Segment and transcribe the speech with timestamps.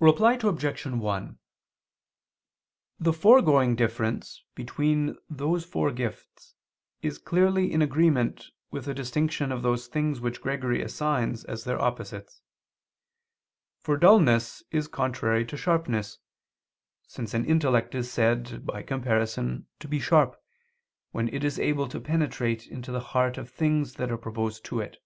[0.00, 0.86] Reply Obj.
[0.86, 1.38] 1:
[2.98, 6.54] The foregoing difference between those four gifts
[7.02, 11.78] is clearly in agreement with the distinction of those things which Gregory assigns as their
[11.78, 12.40] opposites.
[13.78, 16.16] For dulness is contrary to sharpness,
[17.06, 20.42] since an intellect is said, by comparison, to be sharp,
[21.10, 24.64] when it is able to penetrate into the heart of the things that are proposed
[24.64, 25.02] to it.